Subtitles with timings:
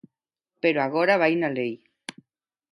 [0.61, 1.73] Pero agora vai na lei.